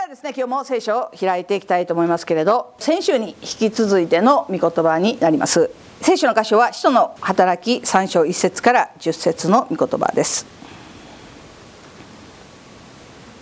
[0.00, 5.70] ではですね今日も聖書を開いていきたいと思いますけれど先週に引き続いての御言葉になります。
[6.00, 10.46] 聖書の箇所は使徒の働き3章1節から10節の御言葉です。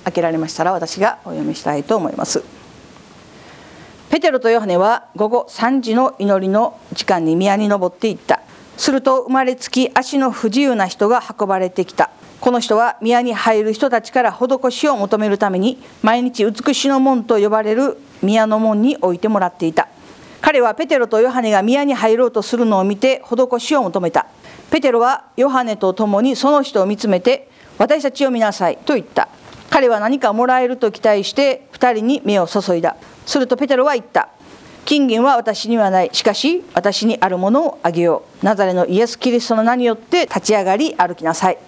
[0.03, 2.43] 開けられましたら私がお読みしたいと思います。
[4.11, 8.41] ペテロとヨハネは午後3時の祈りの時間に宮に登っていった。
[8.77, 12.11] すると生まれつき足の不自由な人が運ばれてきた。
[12.41, 19.89] この人は宮に入る人たちから施しを求めるために毎日美しの門と呼ばれる宮の門に置いてもらっていた。
[20.41, 24.27] 彼はペテロとヨハネが宮に入ろうとするのを見て施しを求めた。
[24.71, 29.29] ペテロはヨハネと共にその人を見つめて私たちを見なさいと言った。
[29.69, 32.97] 彼は何かもらえると期待して2人に目を注いだ。
[33.27, 34.29] するとペテロは言った。
[34.85, 36.11] 金銀は私にはない。
[36.13, 38.45] しかし私にあるものをあげよう。
[38.45, 41.59] ナザレのイエス・キリストの名によって立ち上がり歩きなさい。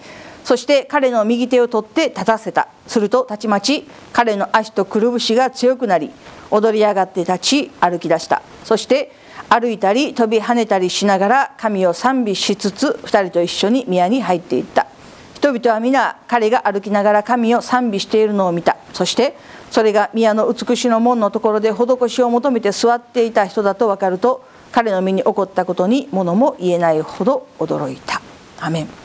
[0.44, 2.68] そして彼の右手を取って立たせた。
[2.86, 6.10] するとたちまち彼の足とくるぶしが強くなり
[6.50, 8.42] 踊り上がって立ち歩き出した。
[8.64, 9.12] そして
[9.48, 14.86] 歩いたり飛び跳ねたりしながら神を賛美しつつ2人と一緒に宮に入っていった。
[15.34, 18.76] 人々は皆彼が歩きながら神を賛美しているのを見た。
[18.92, 19.36] そして
[19.70, 28.20] それが宮の美しの門のところで施しを求めて座っていた人だと分かると彼の身に起こったことに物も言えないほど驚いた。
[28.60, 28.99] アメン。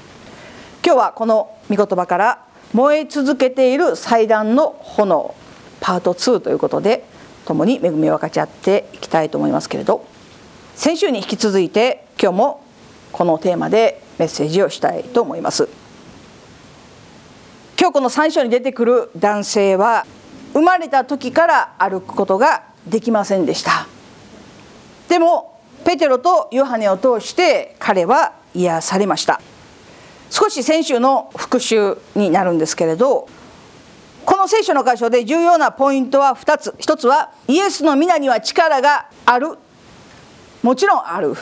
[0.86, 5.34] 今日はこの御言葉から燃え続けている祭壇の炎
[5.82, 7.04] パート2ということで
[7.46, 10.06] 共に恵みを分かち合っていきたいと思いますけれど。
[10.76, 12.62] 先週に引き続いて今日も
[13.14, 15.70] このテーマでメッセージをしたいと思います。
[17.80, 20.06] 今日この3章に出てくる男性は
[20.54, 23.88] 生まれた時から歩くことができませんでした。
[25.10, 29.42] でもペテロとヨハネを通して彼は癒されました。
[30.38, 33.30] 少し先週の復習になるんですけれど
[34.26, 36.72] この聖書の箇所で重要なポイントは2つ。
[36.72, 39.58] 1つはイエスの皆には力がある。
[40.62, 41.36] もちろんある。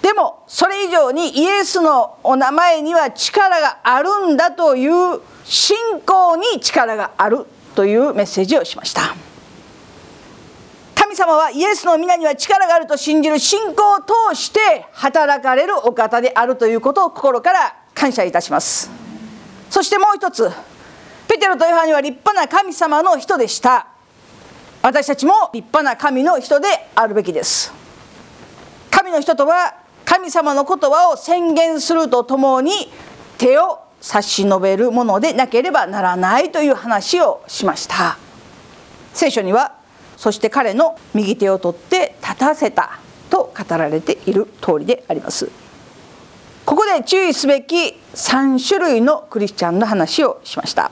[0.00, 7.46] でもそれ以上にイエスのお名前には力があるんだという信仰に力がある。
[7.74, 9.16] というメッセージをしました。
[10.94, 13.96] 神様はイエスの皆には力があると信じる信仰を
[14.32, 18.90] 通して働かれるお方であるということを心から感謝いたします。
[19.70, 20.50] そしてもう一つ
[21.28, 23.86] ペテロとヨハネは立派な神様の人でした。
[24.82, 27.72] 私たちも立派な神の人であるべきです。
[28.90, 32.72] 神の人とは神様の言葉を宣言するとともに
[33.38, 38.18] 手を差し伸べるものでなければならないという話をしました。
[39.14, 39.76] 聖書には
[40.16, 42.98] そして彼の右手を取って立たせた
[43.30, 45.61] と語られている通りであります。
[46.64, 50.90] ここで注意すべき3種類のクリスチャンの話をしました。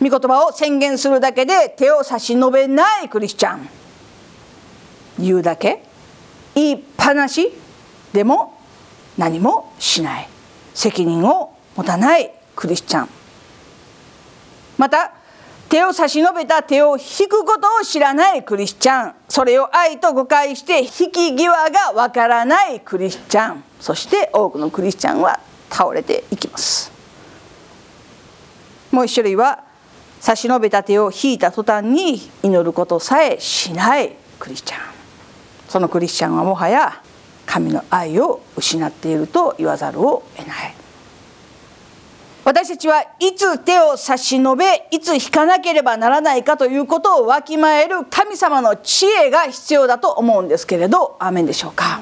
[0.00, 3.68] 御言葉を宣言するだけで手を差し伸べないクリスチャン。
[5.18, 5.82] 言うだけ。
[6.54, 7.52] 言いっぱなし
[8.12, 8.58] でも
[9.16, 10.28] 何もしない。
[10.74, 13.08] 責任を持たないクリスチャン。
[14.76, 15.12] また
[15.68, 19.14] 手を差し伸べた手を引くことを知らないクリスチャン。
[19.28, 23.67] それを愛と誤解して引き際がわからないクリスチャン。
[23.80, 25.40] そして多くのクリスチャンは
[25.70, 26.90] 倒れていきます。
[28.90, 29.64] もう一種類は
[30.20, 34.80] 差し伸べた手を引いた途端に祈ることさえしないクリスチャン。
[35.68, 37.00] そのクリスチャンはもはや
[37.46, 40.74] 神の愛を失っていると言わざるを得ない。
[42.44, 52.00] 私たちはいつ手を差し伸べいつ引かなければならないかということをわきまえる神様の知恵が必要だと思うんですけれどアーメンでしょうか？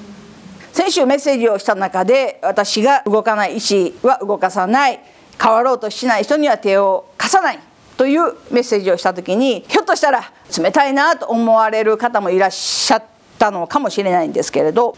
[0.76, 5.00] 先週メッセージをした中で私が動かない意思は動かさない
[5.40, 7.58] 変わろうとしない人には手を貸さない
[7.96, 13.04] というメッセージをした時にひょっとしたら冷たいなと思われる方もいらっしゃっ
[13.38, 14.94] たのかもしれないんですけれど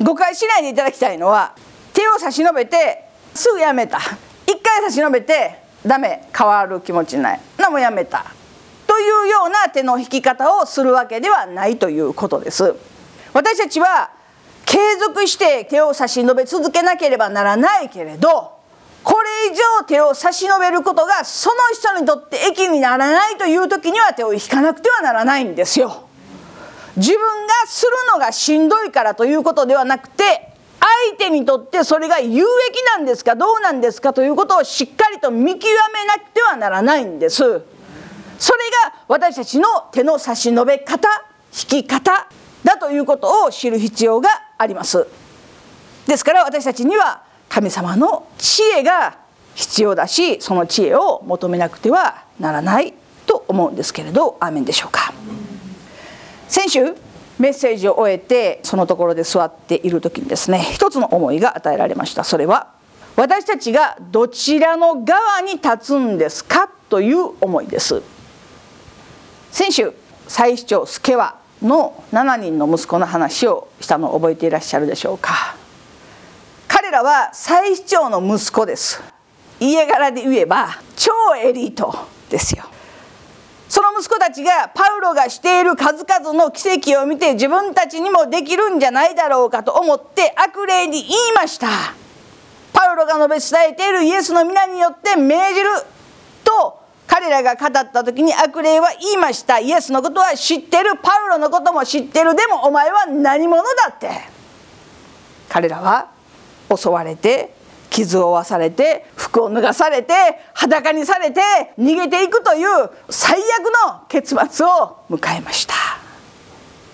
[0.00, 1.56] 誤解しないでいただきたいのは
[1.92, 3.04] 手を差し伸べて
[3.34, 3.98] すぐやめた
[4.46, 7.40] 一回差し伸べてダメ変わる気持ちない。
[7.56, 8.24] なもやめた。
[8.86, 12.74] というような手の引き方をするわけではないということです。
[13.32, 14.10] 私たちは
[14.78, 18.52] 継続して手を差し伸べ続けなければならないけれど
[19.02, 26.04] これ以上手を差し伸べることがその人にとって益にならないという時には手を引かなくてはならないんですよ。
[26.96, 30.52] 自分がするのがしんどいからということではなくて
[31.08, 32.46] 相手にとってそれが有益
[32.96, 37.38] なんですかどうなんですかということをしっかりと見極めなくてはならないんです。
[37.38, 37.64] それが
[39.08, 41.08] 私たちの手の差し伸べ方
[41.52, 42.28] 引き方
[42.62, 45.06] だということを知る必要があります。
[46.06, 49.16] ですから私たちには神様の知恵が
[49.54, 52.94] 必要だしその知恵を求めなくてはならない
[53.26, 55.12] と思うんですけれどアーメンでしょうか。
[56.48, 56.94] 先週
[57.38, 62.24] メッセージを終えてそのところで座っている時にですね一つの思いが与えられました。
[62.24, 62.68] それは
[63.16, 68.02] 私たちがどちらの側に立つんですかという思いです。
[69.50, 69.92] 先週
[70.26, 75.56] 最主張助はの7人の息子の話をしたのを覚えていらっしゃるでしょうか。
[76.66, 79.02] 彼らは最主張の息子です。
[79.60, 81.94] 家柄で言えば超エリート
[82.30, 82.64] ですよ。
[83.68, 91.68] その息子たちがパウロがしている数々の奇跡を見て自分たちにもできるんじゃないだろうかと思って悪霊に言いました。
[92.72, 95.68] パウロが述べ伝えているイエスの皆によって命じる
[96.44, 96.77] と
[97.18, 99.58] 彼らが語った時に悪霊は言いました。
[99.58, 100.92] イエスのことは知ってる。
[101.02, 102.36] パウロのことも知ってる。
[102.36, 104.08] でもお前は何者だって。
[105.48, 106.10] 彼らは
[106.72, 107.52] 襲われて
[107.90, 110.14] 傷を負わされて服を脱がされて
[110.54, 111.40] 裸にされて
[111.76, 112.68] 逃げていくという
[113.10, 115.74] 最悪の結末を迎えました。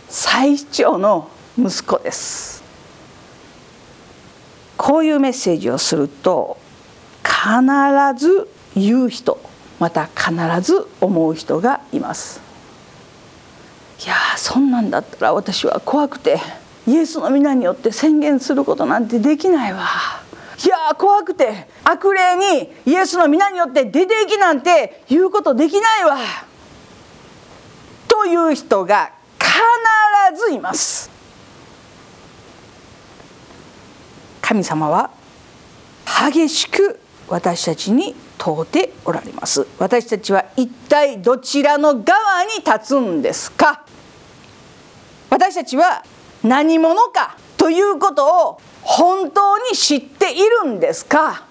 [0.09, 1.29] 最長の
[1.59, 2.65] 息子です。
[4.79, 6.57] こういうメッセージをすると
[7.23, 9.39] 必ず言う人。
[9.85, 10.33] また必
[10.63, 12.41] ず思う人がいます。
[14.03, 16.41] いやそんなんだったら私は怖くて
[16.87, 19.87] イエスの皆によって宣言することなんてできないわ。
[20.65, 26.17] いや怖くて悪霊にイエスの皆によって出ていきなんて言うことできないわ。
[28.09, 31.11] という人が必ずいます。
[34.41, 35.11] 神様は
[36.33, 36.99] 激しく
[37.29, 39.67] 私たちに問うておられます。
[39.79, 43.85] 私たちは一体どちらの側に立つんですか？
[45.31, 46.05] 私たちは
[46.43, 51.45] 何者かということを本当に知っているんですか？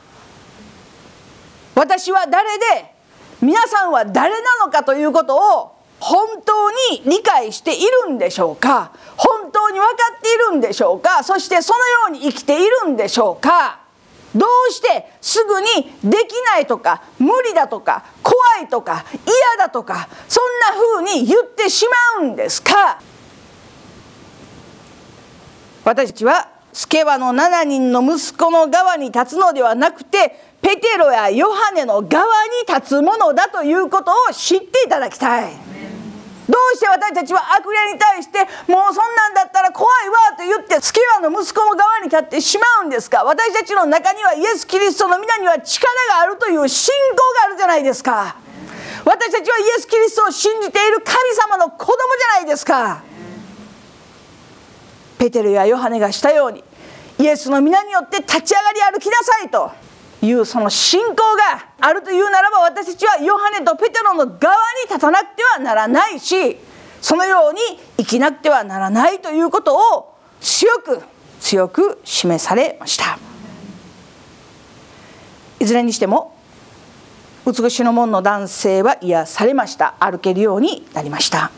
[1.75, 2.93] 私は誰で
[3.41, 8.91] 皆さんは誰なのかということを本当に理解しているんでしょうか？
[9.17, 11.23] 本当に分かっているんでしょうか？
[11.23, 13.82] そしてそのように生きているんでしょうか？
[14.35, 15.67] どうしてすぐに
[16.03, 21.85] できないとか無理だとか怖いとか嫌だとかそんな風に言ってし
[22.17, 22.99] まうんですか？
[25.85, 35.51] 私たちはスケバの7人の息子の側に立つのではなくてペテロやヨハネの側に立つものだということを知っていただきたい。
[36.49, 43.23] どうして私たちは悪霊に対してもうそんなんだったら怖いわと言ってスケバの息子の側に立ってしまうんですか？
[43.23, 48.35] 私たちの中にはイエス・キリストの皆には力があるという信仰があるじゃないですか。
[49.05, 53.03] 私たちはイエス・キリストを信じている神様の子供じゃないですか。
[55.17, 56.63] ペテルやヨハネがしたように
[57.19, 59.71] イエスの皆によって立ち上がり歩きなさいと。
[60.23, 66.57] いうその信仰があるというならば私たちはヨハネとペテロの側に立たなくてはならないし
[67.01, 67.59] そのように
[67.97, 71.01] 生きなくてはならないということを強く
[71.41, 73.19] 強く示されました。
[75.59, 76.37] いずれにしても
[77.45, 79.95] 美しの門の男性は癒されました。
[79.99, 81.51] 歩けるようになりました。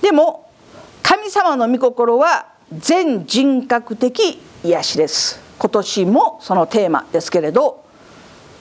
[0.00, 0.48] でも
[1.02, 5.43] 神様の御心は全人格的癒しです。
[5.58, 7.84] 今年もそのテーマですけれど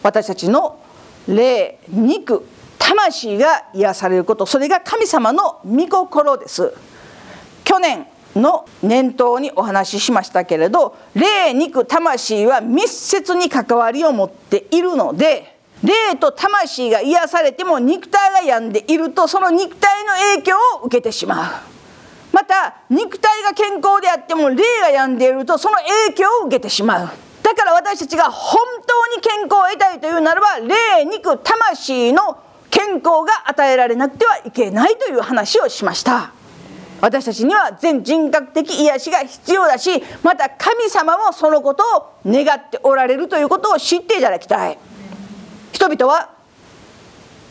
[0.04, 0.80] 私たちの
[1.28, 2.46] 霊肉
[2.78, 6.74] 魂が癒されることそれが神様の御心です。
[7.64, 21.73] 去年の念頭にお話ししましたけれど霊肉魂は密接に関わりを持っているので霊と魂が癒されても肉体が病んでいるとその肉体の影響を受けてしまう。
[22.34, 25.76] また肉体が健康であっても霊が病んでいるとその
[26.08, 27.10] 影響を受けてしまう。
[27.44, 32.40] だから私たちが本当に健康を得たいというならば霊肉魂の
[32.72, 36.32] 健康が与えられなくてはいけないという話をしました。
[37.02, 44.80] 私たちには全人格的癒しが必要だしまた神様もそのことを願っておられるということを知っていただきたい。
[45.72, 46.32] 人々は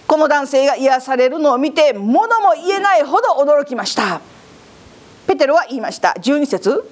[0.08, 4.20] この男性が癒されるのを見て物も言えないほど驚きました。
[5.32, 6.14] ペテロは言いました。
[6.20, 6.84] 12節。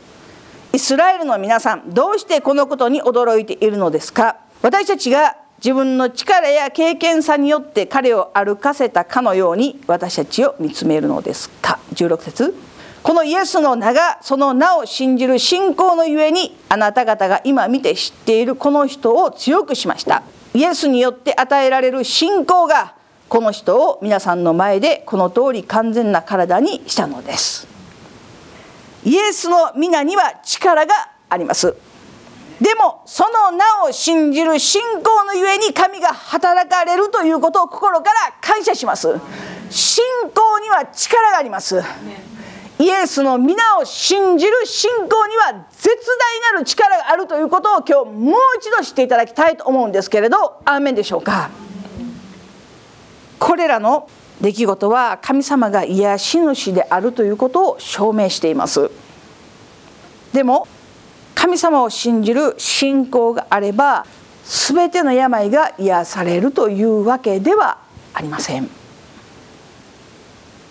[0.73, 4.37] イスラエルの皆さんどうしてこのことに驚いているのですか？
[4.62, 12.54] 私たちが自分の力や経験さによって彼を歩かせたかのように私たちを見つめるのですか？16節。
[13.02, 20.23] このイエスの名がその名を信じる信仰のゆえにあなた方が今見て知っているこの人を強くしました。
[20.54, 22.94] イエスによって与えられる信仰が
[23.28, 27.68] この人を皆さんの前でこの通り完全な体にしたのです。
[29.04, 30.95] イエスの皆には力が
[31.28, 31.75] あります。
[32.61, 39.09] でもその名を信じる信仰のゆえに神が働かれるということを心から感謝します。
[39.71, 40.04] 信
[40.35, 41.83] 仰には力があります。
[42.78, 45.88] イエスの皆を信じる信仰には絶
[46.49, 51.50] 大なる力があるということを今日もう一度知っていただきたいと思うんですけれどアーメンでしょうか。
[53.38, 54.09] これらの
[54.40, 58.90] 出来事は神様が癒し主であるということを証明しています。
[60.32, 60.66] でも
[61.35, 64.06] 神様を信じる信仰があれば
[64.44, 67.78] 全ての病が癒されるというわけでは
[68.14, 68.68] ありません。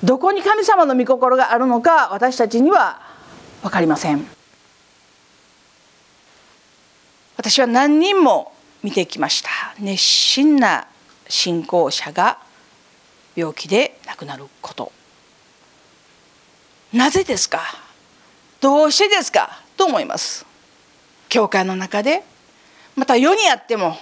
[0.03, 3.01] どこに神様の御心があるのか私たちには
[3.61, 4.25] 分かりません。
[7.37, 9.49] 私は何人も見てきました。
[9.79, 10.87] 熱心な
[11.27, 12.37] 信仰者が
[13.39, 14.91] 病気で亡くなること。
[16.91, 17.61] なぜですか？
[18.59, 19.61] どうしてですか？
[19.77, 20.45] と思います。
[21.29, 22.23] 教会の中で
[22.97, 23.95] また世にあっても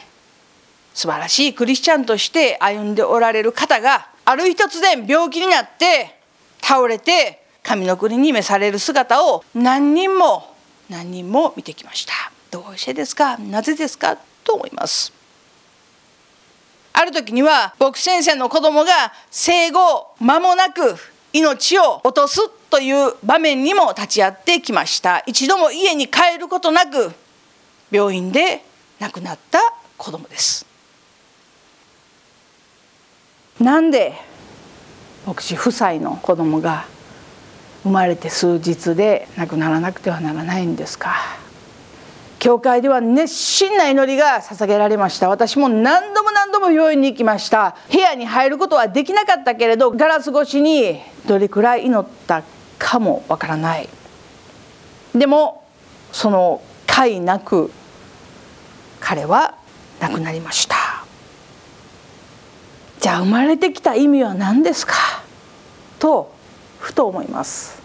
[0.95, 6.17] 素晴らしいクリスチャンとして歩んでおられる方がある日突然病気になって
[6.61, 10.55] 倒れて神の国に召される姿を何人も
[10.89, 12.13] 何人も見てきました。
[12.49, 13.37] どうしてですか？
[13.37, 14.17] なぜですか？
[14.43, 15.13] と思います。
[16.99, 20.95] ある時には僕先生の子供が生後間もなく
[21.31, 25.21] 命を落とすという場面にも立ち会ってきました。
[25.27, 27.11] 一度も家に帰ることなく
[27.91, 28.63] 病院で
[28.99, 29.59] 亡くなった
[29.95, 30.65] 子供です。
[33.59, 34.13] なんで
[35.27, 36.85] 牧師夫妻の子供が
[37.83, 41.15] 生まれて数日で亡くならなくてはならないんですか？
[42.39, 45.27] 教会では熱心な祈りが捧げられました。
[45.27, 47.75] 私も何度も何度も病院に行きました。
[47.91, 52.43] 部屋に入ることはできなかったけれどガラス越しにどれくらい祈った
[52.77, 53.89] かもわからない。
[55.15, 55.65] でも
[56.11, 57.71] その悔なく
[58.99, 59.55] 彼は
[59.99, 60.75] 亡くなりました。
[62.99, 64.93] じゃあ生まれてきた意味は何ですか？
[65.97, 66.31] と
[66.79, 67.81] ふと思います。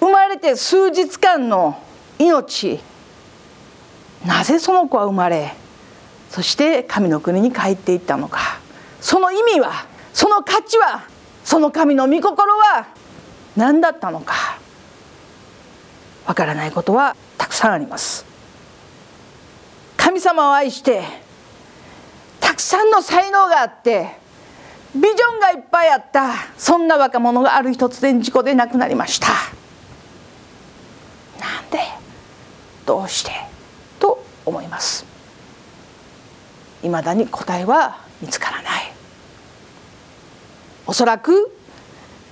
[0.00, 1.78] 生まれて数日間の
[2.18, 2.80] 命。
[4.24, 5.54] なぜその子は生まれ
[6.30, 8.58] そして神の国に帰っていったのか。
[9.00, 11.04] その意味はその価値は
[11.44, 12.86] その神の御心は
[13.56, 14.34] 何だったのか。
[16.26, 18.24] わからないことはたくさんあります。
[19.96, 21.02] 神様を愛して
[22.40, 24.16] たくさんの才能があって
[24.94, 29.28] ビジョンがいっぱいあったそんな若者がある日突然事故で亡くなりました。
[31.38, 32.03] なんで？
[32.86, 33.32] どうして？
[33.98, 35.06] と思います。
[36.82, 38.92] いまだに答えは見つからない。
[40.86, 41.56] おそらく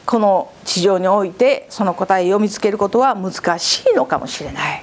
[0.04, 4.82] この地上においてその答えを見つけることは難しいのかもしれない。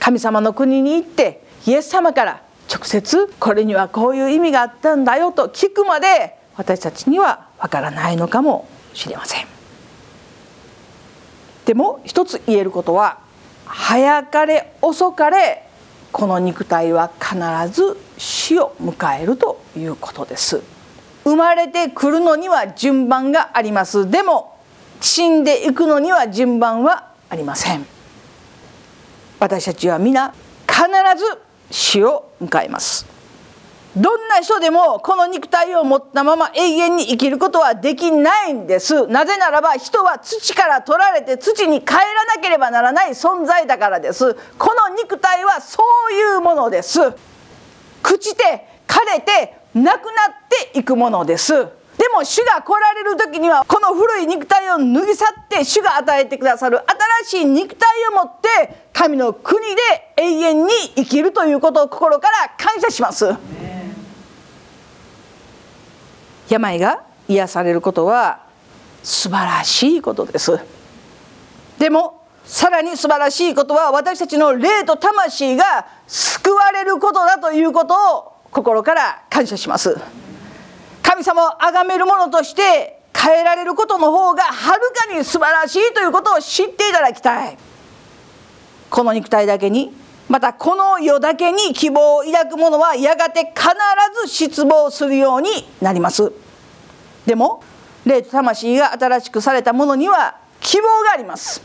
[0.00, 9.46] 神様の国に行ってイエス様から直接これにはこういう意味があったんだよと聞くまで私たちにはわからないのかもしれません。
[11.66, 13.18] でも一つ言えることは
[13.66, 15.64] 早かれ遅かれ
[16.12, 17.36] この肉体は必
[17.72, 20.62] ず死を迎えるということです。
[21.24, 24.08] 生まれてくるのには順番があります。
[24.10, 24.58] でも
[25.00, 27.84] 死んでいくのには順番はありません。
[29.40, 30.32] 私たちは皆
[30.66, 30.84] 必
[31.18, 33.13] ず死を迎えます。
[33.96, 39.06] どんな人でもこの肉体を持ったまま永遠に生きることはできないんです。
[39.06, 42.00] なぜならば人は土から取られて土に帰ら
[42.34, 44.34] なければならない存在だからです。
[44.58, 46.98] この肉体はそういうものです。
[48.02, 51.52] 朽ちて枯れてなくなっていくものです。
[51.52, 56.80] でも主が来られる時にはこの古い肉体を脱ぎ去って主が与えてくださる
[57.24, 59.80] 新しい肉体を持って神の国で
[60.16, 63.26] 永遠に生きるということを心から感謝します。
[66.48, 68.40] 病が癒されることは
[69.02, 70.58] 素晴らしいことです。
[71.78, 79.96] でもさらに素晴らしいことは私たちの霊と魂が救われることだということを心から感謝します。
[81.02, 87.56] 神様を崇める者として変えられることの方がはるかに素晴らしいということを知っていただきたい。
[88.90, 89.96] この肉体だけに
[90.28, 93.68] またこの世だけに希望を抱く者はやがて必
[94.26, 95.50] ず失望するように
[95.80, 96.32] なります。
[97.26, 97.62] でも
[98.04, 101.62] 霊と魂が新しくされた者には希望があります。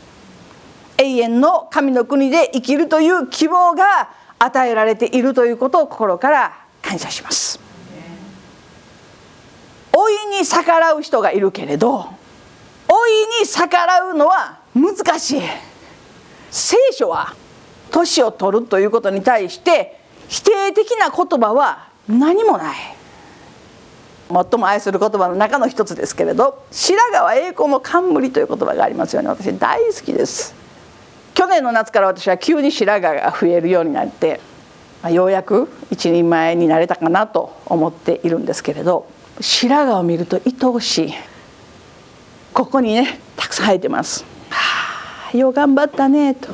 [0.98, 7.58] 永遠の神の国で生きるという希望が与えられているということを心から感謝します。
[9.94, 12.06] 老いに逆らう人がいるけれど
[12.88, 15.42] 老いに逆らうのは難しい。
[16.50, 17.34] 聖書は
[17.90, 22.76] 年を取るということに対して否定的な言葉は何もない。
[24.32, 29.28] 最も愛する言葉の中の一つですけれど白髪栄光の冠という言葉がありますよね。
[29.28, 30.54] 私大好きです。
[31.34, 34.40] 去年の夏から私は急に白髪が増えるようになって
[35.10, 39.08] ようやく一人前になれたかなと思っているんですけれど
[39.40, 41.14] 白髪を見ると愛おしい。
[42.52, 44.24] ここにねたくさん生えてます。
[44.50, 46.50] はあよう頑張ったねと。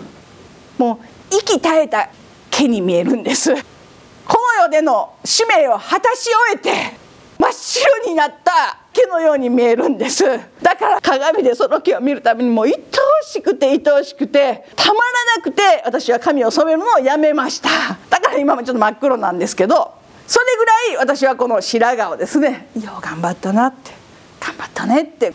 [0.78, 2.08] もう息絶えた
[2.50, 3.54] 毛に見えるんです。
[3.54, 6.96] この世での使命を果たし終えて
[7.38, 10.24] 真っ白になった毛のように見えるんです。
[10.62, 17.68] だから鏡でその毛を見るためにもう愛おしくて愛おしくてたまらなくて私は髪を染めるのをやめました。
[18.10, 19.94] だから今もちょっと真っ黒なんですけど
[20.26, 22.68] それぐらい私はこの白髪をですね。
[22.74, 23.92] よう頑張ったなって。
[24.40, 25.32] 頑張ったねって。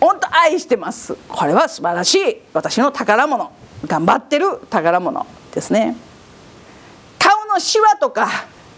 [0.00, 1.14] 本当愛してます。
[1.28, 2.40] これは素晴らしい。
[2.54, 3.52] 私の宝物。
[3.86, 5.26] 頑張ってる宝物。
[5.52, 5.96] ですね
[7.18, 8.26] 顔のシワとか、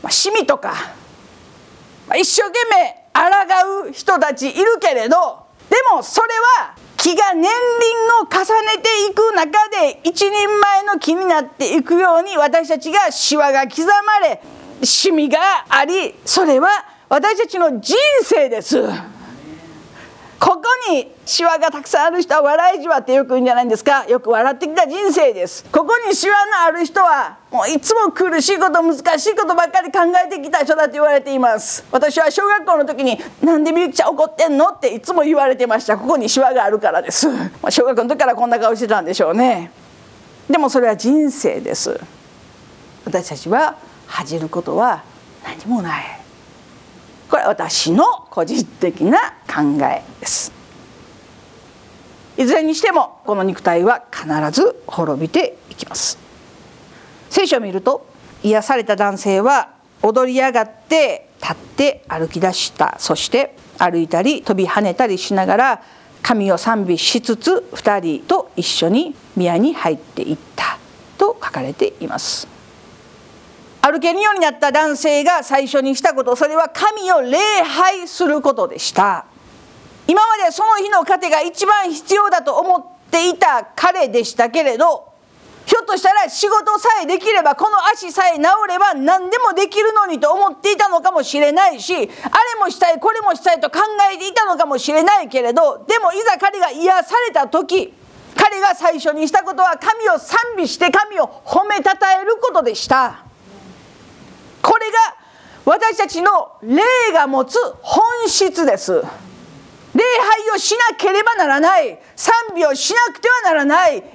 [0.03, 0.75] まあ、シミとか、
[2.09, 7.51] ま、一生懸命抗う人たちいるけれどでもそれは木が年輪
[8.21, 8.39] を重
[8.77, 14.41] ねていく中で一人前の木になっていくように私たちがシワが刻まれ
[14.85, 15.39] シミが
[15.69, 16.69] ありそれは
[17.09, 18.79] 私たちの人生です。
[20.43, 24.05] ここにシワがたくさんある人は笑いじわってよく言うんじゃないんですか？
[24.07, 25.65] よく笑ってきた人生です。
[25.71, 31.85] ここにシワのある人はもういつも苦しいこと難しいことばっかり考えてきた人だと言われています。
[31.93, 34.71] 私は小学校の時になんでみゆきちゃん怒ってんの？
[34.71, 35.97] っていつも言われてました。
[35.97, 39.71] ここにシワがあるからです、まあ、小学校の時からこんな顔してたんでしょうね。
[40.51, 42.01] でもそれは人生です。
[43.05, 43.77] 私たちは
[44.09, 45.05] 恥じることは
[45.45, 46.22] 何もない。
[47.33, 50.53] これは私の個人的な考えです。
[52.37, 56.19] いずれにしてもこの肉体は必ず滅びていきます。
[57.31, 58.07] 聖書を見ると
[58.43, 59.71] 癒された男性は
[60.03, 62.97] 踊り上がって立って歩き出した。
[62.99, 65.83] そして歩いたり飛び跳ねたりしながら
[66.21, 70.77] 神を賛美しつつ2人と一緒に宮に入っていった
[71.17, 72.52] と書かれています。
[73.93, 79.27] 歩けるようになった男性が最初にしたことそれは神を礼拝することでした
[80.09, 85.13] 今までその日の糧が一番必要だと思っていた彼でしたけれど
[85.67, 92.09] ひょっとしたら仕事さえできればこの足さえ治れば何でもできるのにと思っていたのかもしれないしあれ
[92.59, 93.79] もしたいこれもしたいと考
[94.13, 97.93] えていたのかもしれないけれどでもいざ彼が癒された時
[98.35, 103.32] 彼が最初にしたことは神を賛美して神を褒めたたえることでした。
[104.63, 105.17] これが
[105.65, 109.03] 私たちの霊が持つ本質です。
[109.95, 111.99] 礼拝をしなければならない。
[112.17, 113.97] 賛美をしなくてはならない。
[113.97, 114.09] 祈ら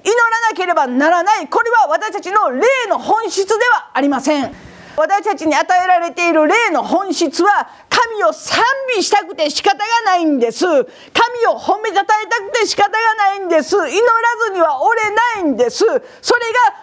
[0.50, 1.48] なければならない。
[1.48, 4.52] これは私たちの霊の本質ではありません。
[4.98, 8.64] 私たちに与えられている霊の本質は神を賛
[8.96, 10.66] 美したくて仕方がないんです。
[10.66, 10.78] 神
[11.50, 13.76] を褒めたたえたくて仕方がないんです。
[13.76, 13.92] 祈ら
[14.48, 15.80] ずには折れないんです。
[15.80, 16.04] それが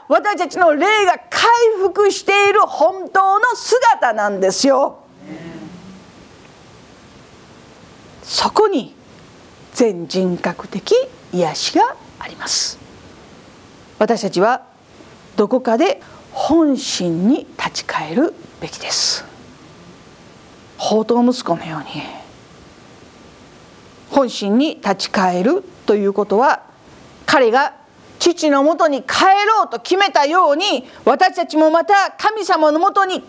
[0.08, 1.48] 私たちの霊が回
[1.78, 4.98] 復している本当の姿なんですよ。
[8.24, 8.96] そこに
[9.72, 10.94] 全人格的
[11.32, 12.78] 癒しがあります。
[14.00, 14.62] 私たちは
[15.36, 19.33] どこかで本心に立ち返るべきです。
[20.78, 22.02] 宝刀息子のように
[24.10, 26.62] 本心に立ち返るということは
[27.26, 27.74] 彼が
[28.18, 33.26] 父のもとに帰ろうと決めたように私たちもまた神様のもとに帰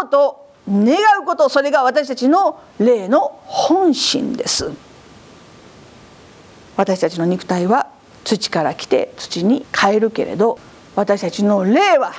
[0.00, 4.72] ろうと願うことそれが私たちの霊の本心です。
[6.76, 7.86] 私たちの肉体は
[8.24, 10.58] 土から来て土に帰るけれど
[10.94, 12.12] 私たちの霊は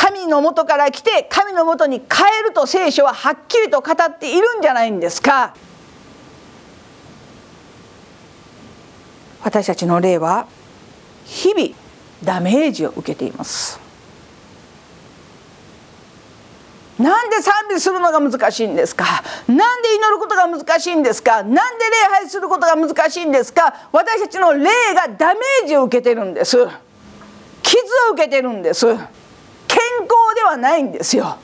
[0.00, 5.54] 神のもとから来て神のもとに帰ると聖書ははっきりと語っているんじゃないんですか？
[9.44, 10.46] 私たちの霊は
[11.26, 11.76] 日々
[12.24, 13.78] ダメージを受けています。
[16.98, 19.04] なんで賛美するのが難しいんですか？
[19.48, 21.42] なんで祈ることが難しいんですか？
[21.42, 23.88] なんで礼拝することが難しいんですか？
[23.92, 26.56] 私たちの霊がダメージを受けてるんです。
[27.62, 28.86] 傷を受けてるんです。
[30.40, 31.36] ではないんですよ。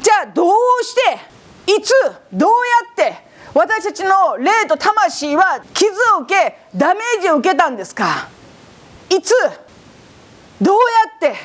[0.00, 1.92] じゃあどうしていつ
[2.32, 8.28] どうやって私たちの霊と魂は傷を受けダメージを受けたんですか？
[9.10, 9.32] いつ
[10.60, 11.36] どうやって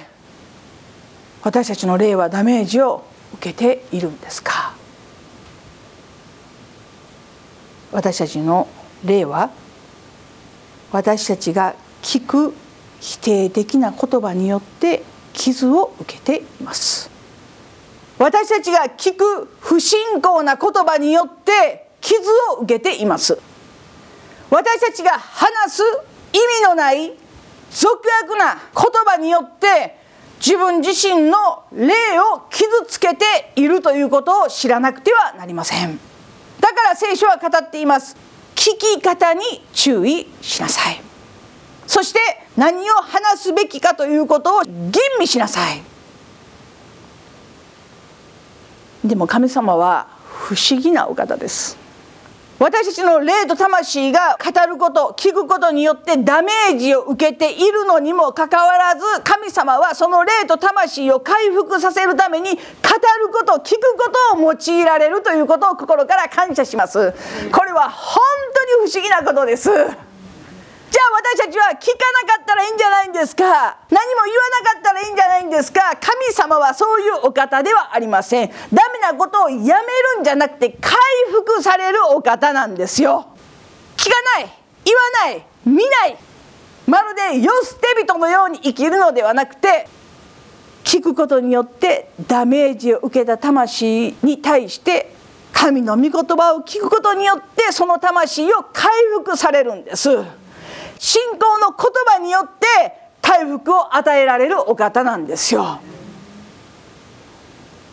[1.44, 4.74] 私たちの霊はダメージを受けているんですか？
[7.92, 8.68] 私たちの
[9.04, 9.50] 霊は
[10.92, 12.54] 私たちが聞く
[13.00, 17.10] 否定的な言葉によって傷を受けています。
[18.18, 22.20] 私たちが聞く不信仰な言葉によって傷
[22.52, 23.40] を受けています。
[24.50, 25.84] 私たちが話す
[26.34, 27.14] 意味のない
[27.72, 29.98] 俗悪な言葉によって
[30.40, 36.00] 自分自身の霊を傷つけているということを知らなくてはなりません。
[36.60, 38.16] だから聖書は語っています。
[38.56, 39.42] 聞き方に
[39.74, 41.09] 注意しなさい。
[41.90, 42.20] そして
[42.56, 45.82] 何を話すべきかということを吟味しなさい。
[49.04, 51.80] でも神様は不思議なお方です。
[52.60, 62.62] 私たちの霊と魂が語ること聞くことによってダメージを受けているのにもかかわらず神様はその霊と魂を回復させるために語る
[63.34, 67.16] こと聞くことを用いられるということを心から感謝します。
[67.52, 68.22] これは本
[68.78, 69.72] 当に不思議なことです。
[70.92, 73.44] じゃあ私たちは聞かなかったらいいんじゃないんですか？
[73.90, 75.96] 何も言わなかったらいいんじゃないんですか？
[76.00, 78.50] 神様はそういうお方ではありません。
[78.74, 79.62] ダメなことをやめ
[80.16, 80.98] るんじゃなくて回
[81.32, 83.28] 復されるお方なんですよ。
[83.98, 84.54] 聞かない
[84.86, 86.18] 言わない見ない。
[86.88, 89.88] まるで世捨て人のように生きるのではなくて
[90.84, 95.14] 聞くことによってダメージを受けた魂に対して
[95.54, 100.10] 神の御言葉を聞くことによってその魂を回復されるんです。
[101.00, 105.80] 信仰の言葉によって回復を与えられるお方なんですよ。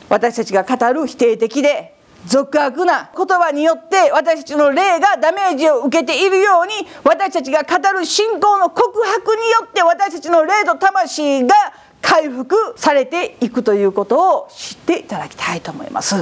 [0.09, 6.73] 私たちが語る否定的で俗悪な言葉によって私たちの霊がダメージを受けているように
[7.05, 11.55] 私たちが語る信仰の告白によって私たちの霊と魂が
[12.03, 16.17] 回復されていくということを知っていただきたいと思います。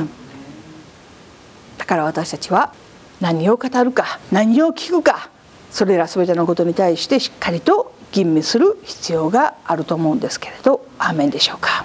[1.79, 2.73] だから私たちは
[3.21, 5.31] 何を語るか何を聞くか
[5.75, 11.85] それら全てのことに対してしっかりと吟味する必要があると思うんですけれどアーメンでしょうか。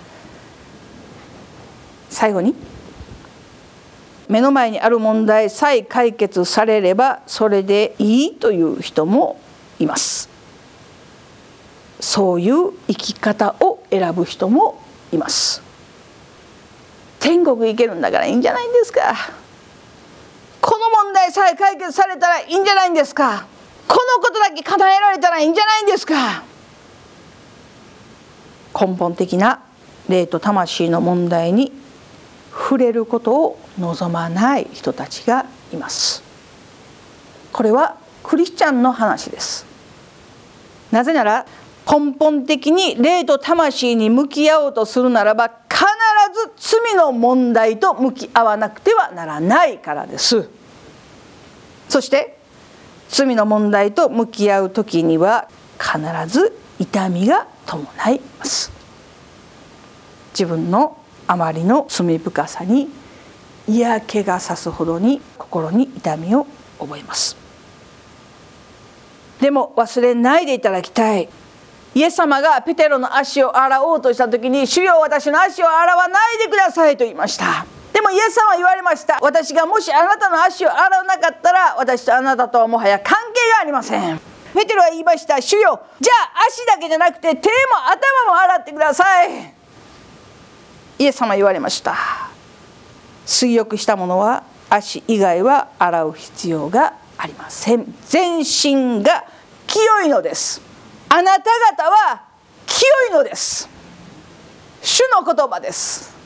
[2.11, 2.53] 最後に
[4.27, 9.41] 目の前にある問題さえ解決されればそれでいいという人も
[9.79, 10.29] います。
[11.99, 15.63] そういう生き方を選ぶ人もいます。
[17.19, 19.15] 天国行けるんだからいいんじゃないんですか。
[20.61, 23.47] この問題さえ解決されたらいいんじゃないんですか。
[23.89, 26.43] このことだけ叶えられたらいいんじゃないんですか？
[28.79, 29.63] 根本的な
[30.07, 31.73] 霊と魂の問題に
[32.51, 36.23] 触れることを望まない人たちがいます。
[37.51, 39.65] これはクリスチャンの話です。
[40.91, 41.47] なぜなら
[41.91, 45.83] 根本的に霊と魂に向き合おうとするならば必
[46.55, 50.47] ず罪の問題と向き合わなくてはならないからです。
[51.87, 52.38] そして
[53.09, 58.71] 罪の問題と向き合う時には必ず痛みが伴います。
[60.31, 62.87] 自分のあまりの罪深さに
[63.67, 66.47] 嫌気がさすほどに心に痛みを
[66.79, 67.35] 覚えます。
[69.41, 71.29] でも忘れないでいただきたい。
[71.95, 77.65] イエス様がペテロの足を洗おうとした時に「主よ私の足を洗わないでください」と言いました。
[77.99, 79.19] でもイエス様は言われました。
[79.21, 84.17] 私がもしあなたの足を洗わなかったら私とあなたとはもはや関係がありません。
[84.53, 85.41] ペテロは言いました。
[85.41, 85.81] 主よ。
[85.99, 87.53] じゃあ足だけじゃなくて手も
[88.25, 89.53] 頭も洗ってください。
[90.97, 91.93] イエス様言われました。
[93.25, 97.93] 水浴したものは足以外は洗う必要がありません。
[98.07, 99.25] 全身が
[99.67, 100.61] 清いのです。
[101.09, 102.21] あなた方は
[102.65, 103.67] 清いのです。
[104.81, 106.17] 主の言葉です。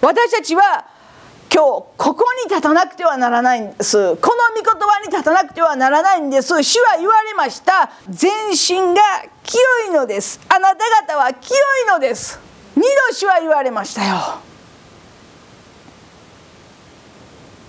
[0.00, 0.86] 私たちは
[1.52, 3.96] 今日ここに立たなくてはならないんです。
[3.96, 6.62] この御言葉に立たなくてはならないんです。
[6.62, 7.90] 主は言われました。
[8.08, 9.02] 全身が
[9.42, 10.40] 清いのです。
[10.48, 11.60] あなた方は清い
[11.90, 12.38] のです。
[12.76, 14.16] 二度主は言われましたよ。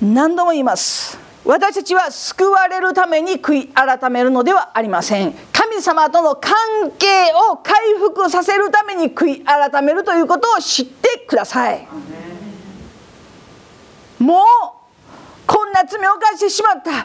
[0.02, 1.18] 何度も言います。
[1.44, 5.34] 私たちは救われるために悔い改めるのではありません。
[5.52, 6.54] 神様との関
[7.00, 11.88] 係を回復させるために悔い改めるということを知ってください。
[14.22, 14.44] も
[14.78, 14.82] う
[15.48, 16.92] こんな罪を犯してしまった。
[16.92, 16.98] あん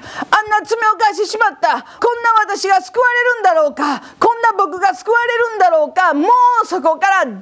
[0.48, 1.70] な罪を犯してしまった。
[1.70, 4.00] こんな私が救われるんだろうか。
[4.20, 6.14] こんな僕が救われるんだろうか。
[6.14, 6.29] も
[6.62, 7.33] うそこから脱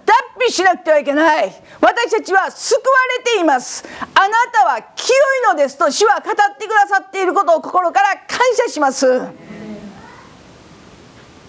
[0.48, 1.52] 皮しなくてはいけない。
[1.80, 3.84] 私たちは救われています。
[4.14, 9.04] あなたは清いのですと主は語ってくださっていることを心から感謝します。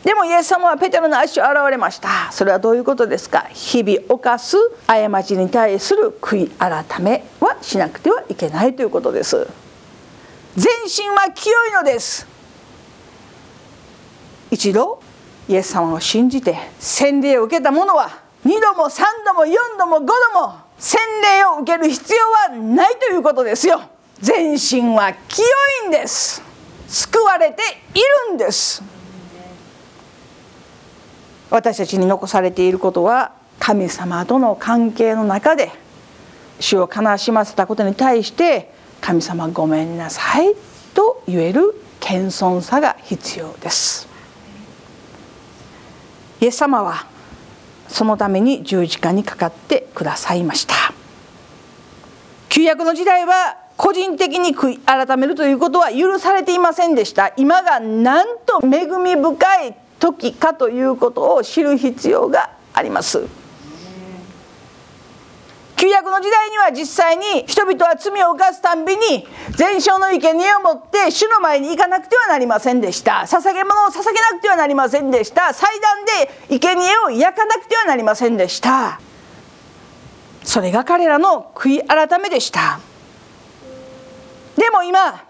[0.06, 2.32] でもイエス様はペテロの足を洗われました。
[2.32, 3.48] それはどういうことですか？
[3.52, 9.48] 日々犯す過ちに対する悔い改めはしなくてはいけないということです。
[10.56, 12.28] 全身は清いのです。
[14.52, 15.02] 一度
[15.48, 18.10] イエス様を信じて洗礼を受けた者は
[18.46, 23.82] 2度も3度も4度も5度も洗礼を受ける必要はないということですよ。
[24.20, 25.48] 全身は清
[25.86, 26.44] いんです。
[26.88, 27.64] 救われて
[27.96, 28.84] いるんです。
[31.56, 35.72] 私たちに残されていることは神様との関係の中で
[36.60, 40.54] 主を悲しませたことに対して神様ごめんなさい
[40.94, 44.10] と言える謙遜さが必要です。
[46.42, 47.08] イエス様は
[47.88, 50.76] そのために十字架にかかってくださいました。
[52.50, 57.32] 旧約の時代は個人的に悔い改めるということは許されていませんでした。
[57.38, 63.28] 今がなんと恵み深い時かということを知る必要があります。
[65.78, 73.26] 旧約の時代には実際に人々は罪を犯すたんびに全焼の生贄を持って主の前に行かなくてはなりませんでした。
[73.28, 75.54] 捧げ物を捧げなくてはなりませんでした。
[75.54, 76.06] 祭壇
[76.50, 79.02] で生贄を焼かなくてはなりませんでした。
[80.44, 82.80] それが彼らの悔い改めでした。
[84.56, 85.25] でも今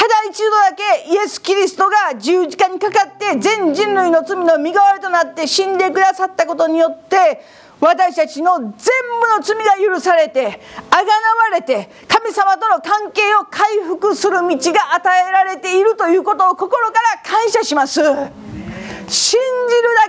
[0.00, 7.42] ただ一度だけイエス・キリストが十字架にかかって全人類の罪の身代わりとなって死んでくださったことによって
[7.80, 10.58] 私たちの全部の罪が許されて
[10.90, 18.00] あがなわれて神様との関係を回復する道が与えられているということを心から感謝します。
[18.00, 19.38] 信じる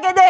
[0.01, 0.21] だけで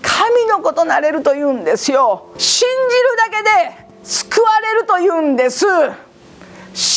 [0.00, 2.28] 神の子となれるというんですよ。
[2.38, 5.66] 信じるだけで救われるというんです。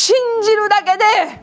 [0.09, 1.39] 信じるだけで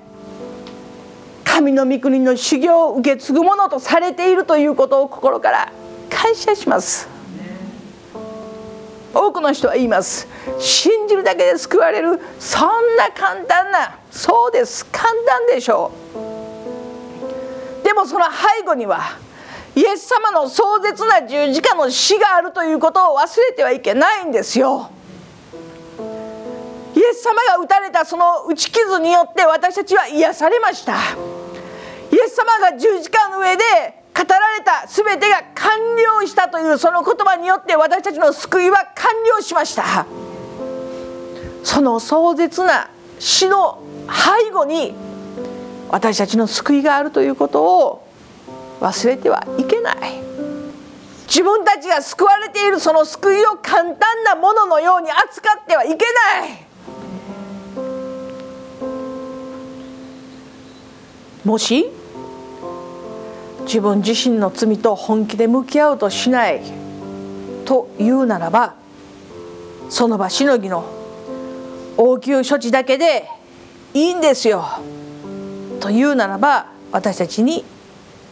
[1.44, 5.72] 神の御国の修行を受け継ぐものとされているということを心から
[6.10, 7.08] 感謝します。
[9.14, 10.26] 多くの人は言います。
[10.58, 12.20] 信じるだけで救われる。
[12.40, 14.84] そんな簡単なそうです。
[14.86, 15.92] 簡単でしょ
[17.82, 17.84] う。
[17.84, 19.16] でもその背後には
[19.76, 24.90] イエス様の壮絶な十字架の死があるということを忘れてはいけないんですよ。
[26.96, 30.94] イエス様が打たれたその打ち傷によって私たちは癒されました。
[30.94, 33.62] イエス様が十字架の上で
[34.14, 35.78] 語られた全てが完
[36.22, 40.06] 了したというその言葉によって私たちの救いは完了しました。
[41.62, 44.94] その壮絶な死の背後に
[45.90, 48.08] 私たちの救いがあるということを
[48.80, 50.22] 忘れてはいけない。
[51.28, 55.96] 自分たちが救われているその救いを簡単なもののように扱ってはいけ
[56.40, 56.65] ない。
[61.46, 61.86] もし
[63.66, 66.60] 自分自身の罪と本気で向き合うとしない
[67.64, 68.74] というならば
[69.88, 70.84] その場しのぎの
[71.96, 73.28] 応急処置だけで
[73.94, 74.64] いいんですよ
[75.78, 77.64] というならば私たちに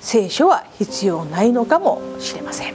[0.00, 2.74] 聖書は必要ないのかもしれません。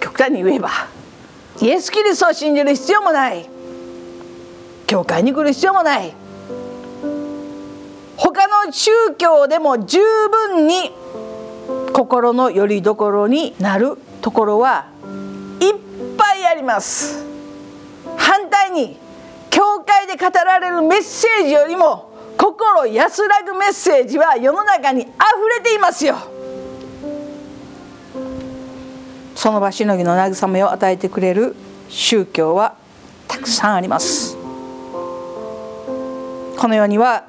[0.00, 0.70] 極端に言えば
[1.60, 3.48] イエス・キリストを信じる必要もない。
[4.88, 6.21] 教会に来る必要もない。
[8.16, 9.98] 他の宗教でも十
[10.48, 10.92] 分に
[11.92, 14.86] 心の拠り所になるところは
[15.60, 15.74] いっ
[16.16, 17.24] ぱいあります。
[18.16, 18.98] 反対に
[19.50, 26.16] 教会で語られるメッセージよりも心安らぐメッセージは世の中にあふれていますよ。
[29.34, 31.56] その場しのぎの慰めを与えてくれる
[31.88, 32.74] 宗教は
[33.26, 34.36] たくさんあります。
[36.58, 37.24] この世には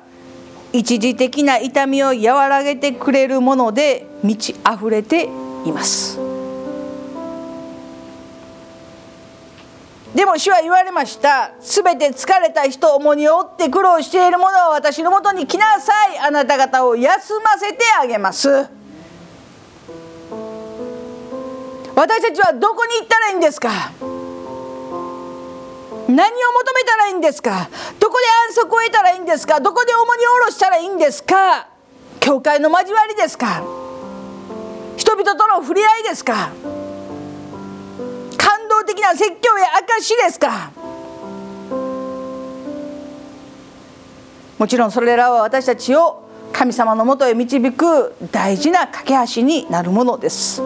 [0.73, 5.25] 一時的な痛みを和らげてくれるもので満ち溢れて
[5.65, 6.17] います。
[10.15, 11.51] でも主は言われました。
[11.59, 16.19] すべて疲れた人重荷を負って苦労している者は私のもとに来なさい。
[16.19, 18.67] あなた方を休ませてあげます。
[21.95, 23.69] 私たちはどこに行ったらいいんですか？
[26.07, 27.69] 何を求めたらいいんですか？
[27.99, 29.59] どこで安息を得たらいいんですか？
[29.59, 31.67] どこで重荷を下ろしたらいいんですか？
[32.19, 33.63] 教会の交わりですか？
[34.97, 36.51] 人々との触れ合いですか？
[38.37, 40.71] 感動的な説教や証ですか？
[44.59, 50.61] もちろんそれらは私たちを神様のもとへ導く大事な架け橋になるものです。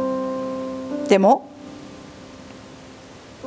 [1.07, 1.49] でも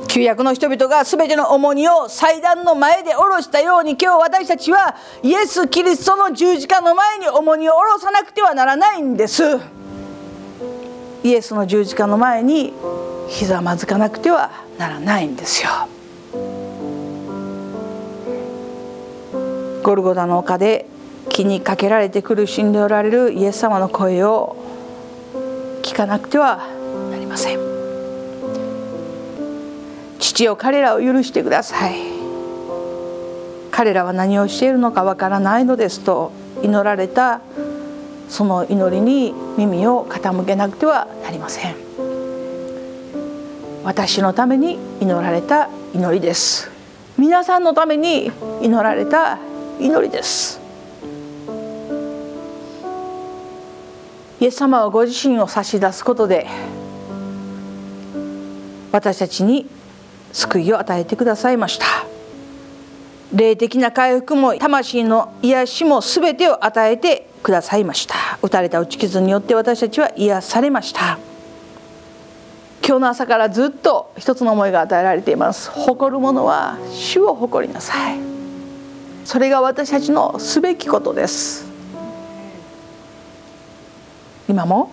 [0.07, 9.43] 旧約の人々が全ての重荷を祭壇の前で下ろしたように今日私たちはイエス・キリストの十字架の前に重荷を下ろさなくてはならないんです。
[11.23, 12.73] イエスの十字架の前に
[13.29, 15.69] ひざまずかなくてはならないんですよ。
[19.83, 20.85] ゴルゴダの丘で
[21.29, 24.57] 気にかけられて苦しんでおられるイエス様の声を
[25.81, 26.67] 聞かなくては
[27.09, 27.70] なりません。
[30.21, 31.95] 父よ彼らを許してください。
[33.71, 36.31] 彼らは何をしているのかわからないのですと
[36.61, 37.41] 祈られた
[38.29, 41.75] その祈りに耳を傾けなくてはなりません。
[43.83, 46.69] 私のために祈られた祈りです。
[47.17, 48.31] 皆さんのために
[48.61, 49.39] 祈られた
[49.79, 50.61] 祈りです。
[54.39, 56.47] イエス様はご自身を差し出すことで
[58.91, 59.67] 私たちに
[60.33, 61.85] 救いを与えてくださいました。
[63.33, 68.15] 霊的な回復も魂の癒しも全てを与えてくださいました。
[68.41, 71.17] 打たれた打ち傷によって私たちは癒されました。
[72.85, 75.69] 今日の朝からずっと一つの思いが与えられています。
[75.69, 78.19] 誇るものは主を誇りなさい。
[79.23, 81.65] それが私たちのすべきことです。
[84.49, 84.91] 今も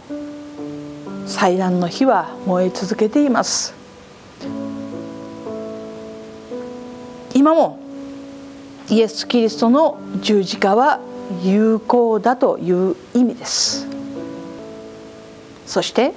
[1.26, 3.77] 祭壇の火は燃え続けています。
[7.38, 7.78] 今も
[8.90, 10.98] イエス・キリストの十字架は
[11.44, 13.86] 有効だという意味です。
[15.64, 16.14] そして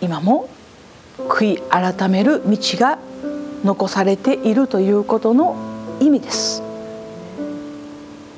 [0.00, 0.48] 今も
[1.28, 2.98] 悔い改める道が
[3.64, 5.56] 残されているということの
[6.00, 6.62] 意味です。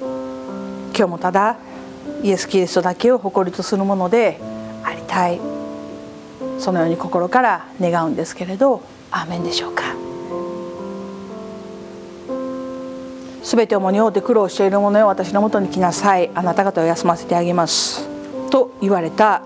[0.01, 1.57] 今日もただ
[2.25, 4.41] イエス・キリストだけを誇りとするもので
[4.83, 5.41] ありたい。
[6.59, 9.88] そのように心から願うんですけれどアーメンでしょうか。
[13.59, 16.31] べて重荷を負って苦労している者よ私のもとに来なさい。
[16.35, 18.09] あなた方を休ませてあげます。
[18.51, 19.43] と言われた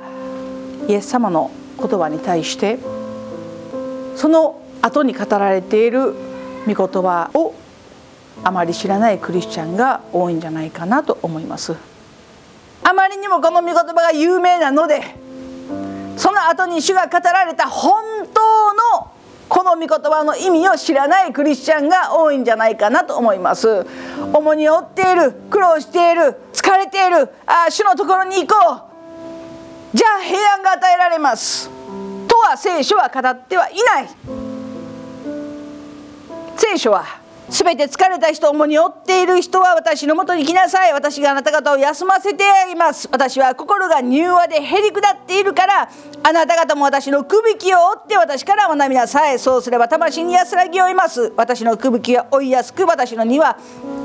[0.86, 2.78] イエス様の言葉に対して
[4.14, 6.14] その後に語られている
[6.66, 7.54] 御言葉を
[8.44, 11.74] あまり知らないクリスチャンが多いんじゃないかなと思います。
[12.84, 15.02] あまりにもこの御言葉が有名なので
[16.16, 19.11] その後に主が語られた本当の
[19.52, 23.84] この御言葉の意味を知らないクリスチャンが多いんじゃないかなと思います。
[24.32, 28.88] 重荷を負っている苦労している疲れているああ主のところに行こ
[29.92, 29.96] う。
[29.96, 31.68] じゃあ平安が与えられます。
[32.28, 34.08] とは聖書は語ってはいない。
[36.56, 37.04] 聖書は
[37.52, 40.92] 全て疲れた人重に負っている人は私のもとに来なさい。
[40.94, 43.10] 私があなた方を休ませてあげます。
[43.12, 45.90] 私は心が柔和でへりくだっているから
[46.22, 49.38] あなた方も私のくびきを追って私から学びなさい。
[49.38, 51.30] そうすれば魂に安らぎを得ます。
[51.36, 53.58] 私のくびきは追いやすく私の荷は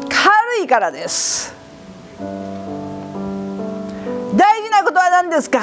[0.10, 1.56] 軽いからです。
[4.36, 5.62] 大事なことは何ですか？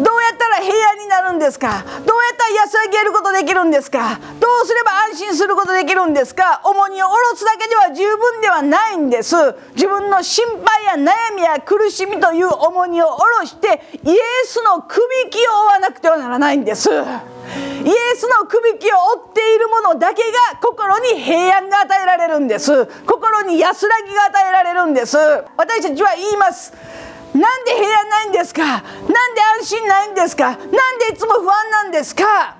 [0.00, 1.84] どうやったら平安になるんですか？
[1.84, 4.18] どうやったら安らげることできるんですか？
[4.40, 6.62] どうすれば安心することできるんですか？
[6.64, 9.36] 重荷を下ろすだけでは十分ではないんです。
[9.74, 16.88] 自分の心配や悩みや苦しみという重荷を下ろしてイエスのくびきを負わなくてはならないんです。
[16.90, 16.96] イエ
[18.14, 22.86] スのくびきを負っているものだけが心に平安が与えられるんです。
[22.86, 25.16] 心に安らぎが与えられるんです。
[25.56, 26.72] 私たちは言います。
[27.34, 28.62] なんで平安ないんですか？
[28.62, 28.84] なんで
[29.60, 30.50] 安心ないんですか？
[30.50, 30.70] なんで
[31.12, 32.56] いつも不安なんですか？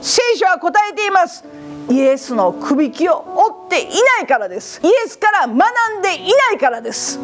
[0.00, 1.44] 聖書は答えています。
[1.90, 4.80] イエスのくびきを追っていないからです。
[4.82, 5.56] イエスから学
[5.98, 7.18] んでいないからです。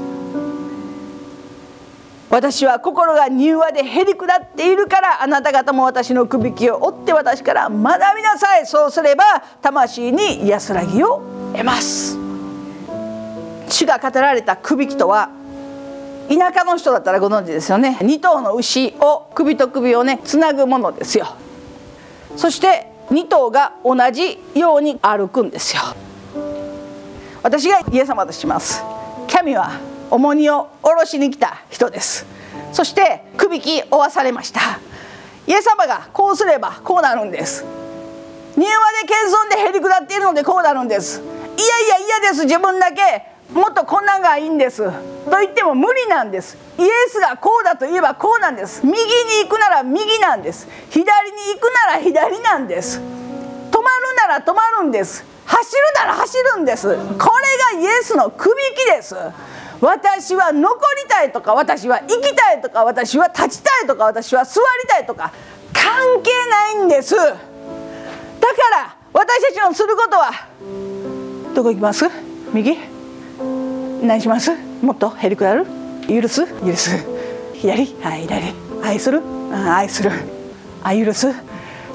[2.31, 8.67] 私は心が柔和でへりくだっているからあなた方も私のくびきを追って私から学びなさい。
[8.67, 9.25] そうすれば
[9.63, 11.23] 魂に安らぎを
[11.55, 12.19] 得ます。
[13.71, 15.31] 主が語られたくびきとは
[16.29, 17.97] 田舎の人だったらご存知ですよね。
[18.01, 21.27] 2頭の牛を首と首をねつなぐものですよ。
[22.37, 25.83] そして2頭が同じように歩くんですよ。
[27.43, 28.85] 私がイエス様とします。
[29.33, 29.73] 神は
[30.11, 32.27] 重荷を下ろしに来た人です。
[32.73, 34.61] そして首き負わされました。
[35.47, 37.65] イエス様がこうすればこうなるんです。
[38.55, 41.23] 庭で謙遜でへりくだっているのでこうなるんです。
[41.23, 42.45] いやいや嫌です。
[42.45, 44.85] 自分だけもっとこんなんがいいんです。
[44.85, 44.91] と
[45.41, 46.57] 言っても無理なんです。
[46.79, 48.85] イエスがこうだと言えばこうなんです。
[48.85, 49.01] 右に
[49.43, 50.69] 行くなら右なんです。
[50.91, 51.03] 左
[51.33, 52.99] に行くなら左なんです。
[52.99, 55.25] 止まるなら止まるんです。
[55.47, 56.89] 走るなら走るんです。
[56.89, 56.99] これ
[57.81, 59.17] がイエスのくびきです。
[59.81, 65.33] 私は残りたいとか私は行きたいとか私は立ちたいとか私は座りたいとか
[65.73, 67.17] 関係ないんです。
[67.17, 67.37] だか
[68.73, 70.33] ら私たちのすることは
[71.55, 72.05] どこ行きます？
[72.53, 72.98] 右？
[74.03, 74.53] 何します？
[74.83, 75.11] もっと？
[75.11, 75.67] へりくだる？
[76.09, 76.47] 許す？
[76.65, 76.91] 許す。
[77.55, 79.23] 左はい左愛する？
[79.53, 80.13] 愛する。
[80.83, 81.33] あ許す？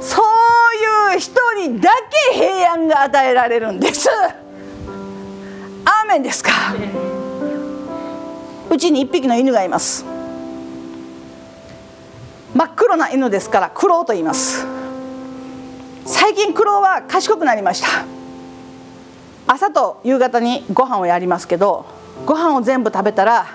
[0.01, 1.89] そういう人にだ
[2.33, 4.09] け平安が与えられるんです。
[5.85, 6.51] アーメンですか？
[8.69, 10.05] うちに1匹の犬がいます。
[12.53, 14.65] 真っ黒な犬ですから苦労と言います。
[16.05, 18.05] 最近苦労は賢くなりました
[19.45, 21.85] 朝と夕方にご飯をやりますけど
[22.25, 23.47] ご飯を全部食べたら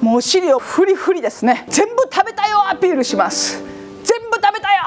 [0.00, 1.64] もうお尻をフリフリですね。
[1.68, 3.62] 全部食べたよアピールします。
[4.02, 4.82] 全部食べたよ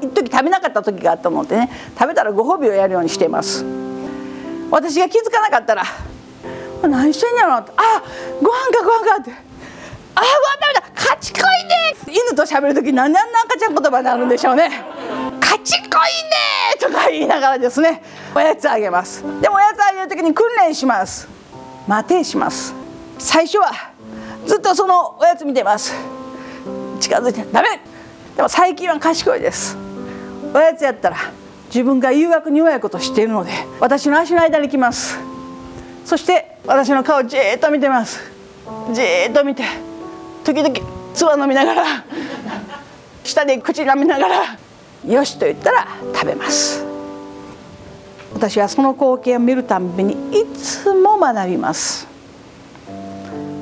[0.00, 1.70] 一時食べなかった時があったのでね。
[1.98, 3.64] 食べたらご褒美をやるようにしています。
[4.70, 5.82] 私が気づかなかったら
[6.82, 8.02] 何してんやろってあ
[8.40, 9.30] ご飯かご飯かって。
[10.14, 10.32] あご飯
[10.62, 10.90] 食べた。
[10.96, 14.70] 勝ちこいね犬と喋る時何であんな赤ちゃん言葉になるんでしょうね。
[15.50, 18.00] 勝ちこいねとか言いながらですね
[18.32, 19.22] おやつあげます。
[19.40, 21.28] でもおやつあげる時に訓練します。
[21.88, 22.72] 待てします。
[23.18, 23.72] 最初は
[24.46, 25.92] ずっとそのおやつ見てます。
[27.00, 27.80] 近づいてダメ。
[28.36, 29.76] でも最近は賢いです。
[30.54, 31.16] おやつやったら
[31.66, 35.18] 自分が誘惑に弱いことを知っているので私の足の間に来ます。
[36.04, 38.20] そして私の顔をじっと見てます。
[38.92, 39.64] じっと見て
[40.44, 40.76] 時々
[41.12, 42.04] 唾飲みながら
[43.24, 44.58] 舌で口舐めながら
[45.06, 46.84] よしと言ったら食べます。
[48.34, 52.06] 私はその光景を見るたんびにいつも学びます。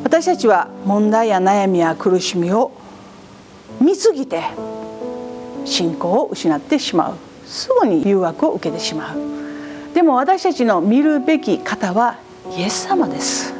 [0.04, 2.72] 私たちは問題や悩みや苦しみを
[3.80, 4.42] 見すぎて
[5.64, 7.14] 信仰を失ってしまう。
[7.46, 9.94] すぐに誘惑を受けてしまう。
[9.94, 12.16] でも私たちの見るべき方は
[12.56, 13.54] イエス様です。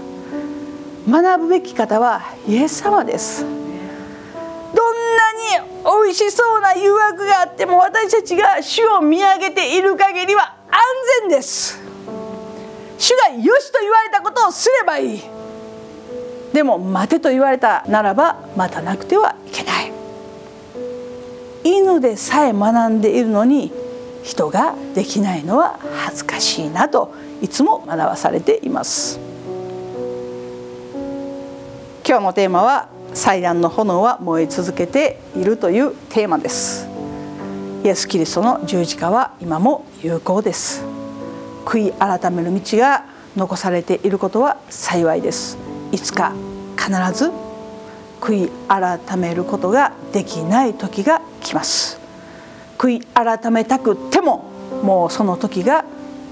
[1.09, 3.43] 学ぶべき方はイエス様です。
[3.43, 3.55] どん
[5.17, 5.45] なに
[6.05, 10.81] 美味しそうな誘惑があっても私たちが主を見上げている限りは安
[11.23, 11.81] 全です。
[12.99, 15.23] 主がよしと言われたことをすればいい。
[16.53, 19.93] でも待てと言われたならば待たなくてはいけない。
[21.65, 23.73] 犬でさえ学んでいるのに
[24.25, 29.21] 人ができないのは恥ずかしいなといつも学ばされています。
[32.07, 36.87] 今日のテーマは祭壇の炎は燃え続けているというテーマです。
[37.83, 40.85] イエス・キリストの十字架は今も有効です。
[41.65, 43.07] 悔い改める道が
[43.37, 45.59] 残されていることは幸いです。
[45.91, 46.33] いつか
[46.77, 47.33] 必ず
[48.21, 51.99] 悔い改めることができない時が来ます。
[52.79, 54.45] 悔い改めたくても
[54.85, 55.85] もうその時が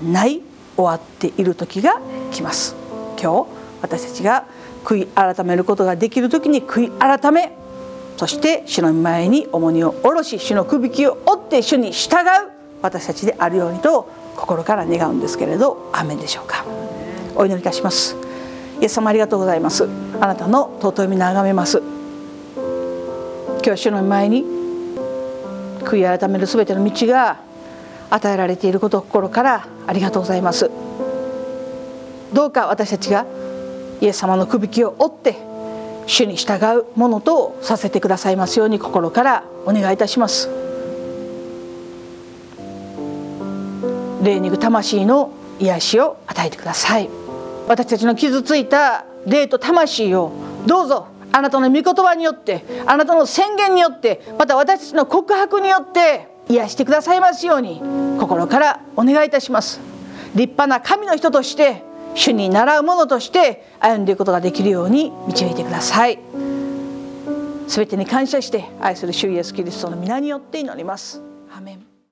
[0.04, 0.40] ない
[0.76, 2.76] 終わっている時が来ます。
[3.20, 4.46] 今日私たちが
[4.84, 7.56] 悔い改めることができる時に悔い改め
[8.16, 12.56] そして主の前に重荷を下ろし主のくびきを折って主に従う。
[12.82, 16.64] 私たちであるようにと心から願うんですけれどアでしょうか。
[17.34, 18.16] お祈りいたします。
[18.80, 19.88] イエス様ありがとうございます。
[20.20, 21.82] あなたの尊い皆をめます。
[23.64, 24.44] 今日主の前に
[25.80, 27.38] 悔い改める全ての道が
[28.10, 30.70] 与えられていることを心からありがとうございます。
[32.32, 33.26] どうか私たちが
[34.00, 35.36] イエス様のくびきを追って
[36.06, 40.48] 主に従うものとさせてくださいますように心からお願いいたします。
[44.22, 47.08] 霊肉魂の癒しを与えてください。
[47.68, 50.32] 私たちの傷ついた霊と魂を
[50.66, 57.80] どうぞあなたの御言葉によってあなたの宣言によってまた私たちの告白によって癒してくださいますように
[58.18, 59.80] 心からお願いいたします。
[60.34, 61.82] 立派な神の人として
[62.16, 66.18] 主に習う者として歩んでいくことができるように導いてください。
[67.68, 71.35] 全てに感謝して愛する主イエスキリストの皆によって祈ります。